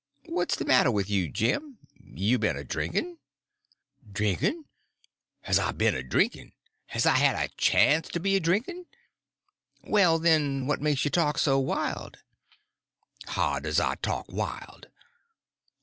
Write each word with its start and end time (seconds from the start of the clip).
"What's 0.25 0.55
the 0.55 0.65
matter 0.65 0.89
with 0.89 1.11
you, 1.11 1.29
Jim? 1.29 1.77
You 1.99 2.39
been 2.39 2.57
a 2.57 2.63
drinking?" 2.63 3.19
"Drinkin'? 4.11 4.65
Has 5.41 5.59
I 5.59 5.73
ben 5.73 5.93
a 5.93 6.01
drinkin'? 6.01 6.53
Has 6.87 7.05
I 7.05 7.17
had 7.17 7.35
a 7.35 7.53
chance 7.53 8.07
to 8.07 8.19
be 8.19 8.35
a 8.35 8.39
drinkin'?" 8.39 8.87
"Well, 9.83 10.17
then, 10.17 10.65
what 10.65 10.81
makes 10.81 11.05
you 11.05 11.11
talk 11.11 11.37
so 11.37 11.59
wild?" 11.59 12.17
"How 13.27 13.59
does 13.59 13.79
I 13.79 13.93
talk 13.93 14.25
wild?" 14.29 14.87